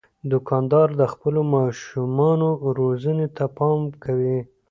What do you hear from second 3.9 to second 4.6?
کوي.